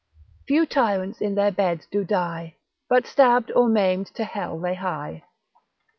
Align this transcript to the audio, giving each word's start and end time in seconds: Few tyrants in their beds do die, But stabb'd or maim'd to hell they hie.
Few 0.47 0.65
tyrants 0.65 1.21
in 1.21 1.35
their 1.35 1.51
beds 1.51 1.85
do 1.85 2.03
die, 2.03 2.55
But 2.89 3.03
stabb'd 3.05 3.51
or 3.51 3.69
maim'd 3.69 4.07
to 4.15 4.23
hell 4.23 4.57
they 4.59 4.73
hie. 4.73 5.25